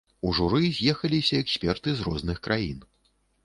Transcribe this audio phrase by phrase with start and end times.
[0.27, 2.85] У журы з'ехаліся эксперты з розных краін.